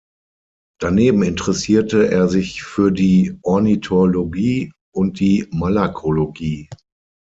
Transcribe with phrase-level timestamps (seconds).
[0.79, 6.69] Daneben interessierte er sich für die Ornithologie und die Malakologie.